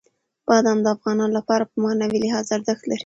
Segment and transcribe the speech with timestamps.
[0.47, 2.99] بادام د افغانانو لپاره په معنوي لحاظ ارزښت لري.